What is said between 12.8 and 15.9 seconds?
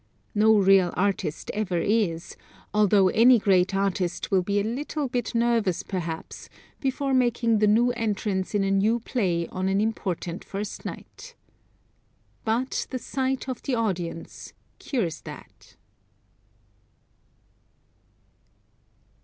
the sight of the audience cures that.